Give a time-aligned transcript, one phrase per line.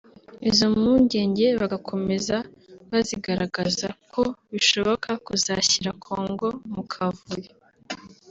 [0.49, 2.35] izo mpungenge bagakomeza
[2.91, 7.51] bazigaragaza ko bishobora kuzashyira Congo mu kavuyo